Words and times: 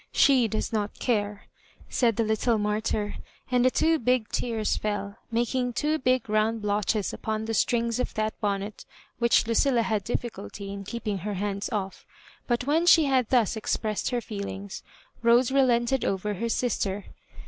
She 0.11 0.47
does 0.47 0.73
not 0.73 0.97
care," 0.97 1.43
said 1.87 2.15
the 2.15 2.23
little 2.23 2.57
martyr, 2.57 3.17
and 3.51 3.63
the 3.63 3.69
two 3.69 3.99
big 3.99 4.29
tears 4.29 4.75
fell 4.75 5.19
making 5.29 5.73
two 5.73 5.99
big 5.99 6.27
round 6.27 6.63
blotches 6.63 7.13
upon 7.13 7.45
the 7.45 7.53
strings 7.53 7.99
of 7.99 8.15
that 8.15 8.33
bonnet 8.41 8.83
which 9.19 9.45
Lucilla 9.45 9.83
had 9.83 10.03
difficulty 10.03 10.73
in 10.73 10.85
keeping 10.85 11.19
her 11.19 11.35
hands 11.35 11.69
oS. 11.71 12.03
But 12.47 12.63
when 12.65 12.87
she 12.87 13.05
had 13.05 13.29
thus 13.29 13.55
expressed 13.55 14.09
her 14.09 14.21
feelings. 14.21 14.81
Rose 15.21 15.51
relented 15.51 16.03
over 16.03 16.33
her 16.33 16.49
sister. 16.49 17.05